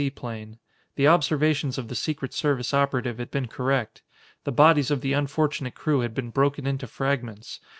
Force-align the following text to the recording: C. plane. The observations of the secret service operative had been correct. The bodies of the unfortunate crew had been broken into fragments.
C. 0.01 0.09
plane. 0.09 0.57
The 0.95 1.07
observations 1.07 1.77
of 1.77 1.87
the 1.87 1.93
secret 1.93 2.33
service 2.33 2.73
operative 2.73 3.19
had 3.19 3.29
been 3.29 3.47
correct. 3.47 4.01
The 4.45 4.51
bodies 4.51 4.89
of 4.89 5.01
the 5.01 5.13
unfortunate 5.13 5.75
crew 5.75 5.99
had 5.99 6.15
been 6.15 6.31
broken 6.31 6.65
into 6.65 6.87
fragments. 6.87 7.59